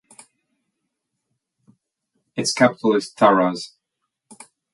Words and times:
Its 2.35 2.51
capital 2.53 2.95
is 2.95 3.13
Taraz. 3.13 3.73